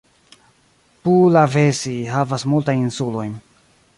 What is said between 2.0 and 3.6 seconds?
havas multajn insulojn.